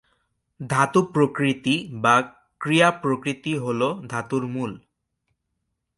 ধাতু-প্রকৃতি 0.59 1.75
বা 1.93 2.15
ক্রিয়া-প্রকৃতি 2.61 3.53
হলো 3.57 3.89
ধাতুর 4.07 4.43
মূল। 4.47 4.71